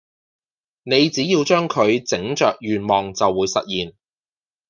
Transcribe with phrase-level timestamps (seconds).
[0.81, 3.93] 你只要將佢整着願望就會實現